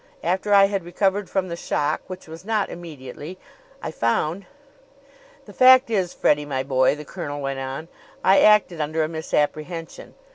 After 0.23 0.51
I 0.51 0.65
had 0.65 0.83
recovered 0.83 1.29
from 1.29 1.47
the 1.47 1.55
shock, 1.55 2.01
which 2.07 2.27
was 2.27 2.43
not 2.43 2.71
immediately, 2.71 3.37
I 3.83 3.91
found" 3.91 4.47
"The 5.45 5.53
fact 5.53 5.91
is, 5.91 6.11
Freddie, 6.11 6.43
my 6.43 6.63
boy," 6.63 6.95
the 6.95 7.05
colonel 7.05 7.39
went 7.39 7.59
on, 7.59 7.87
"I 8.23 8.39
acted 8.41 8.81
under 8.81 9.03
a 9.03 9.07
misapprehension. 9.07 10.15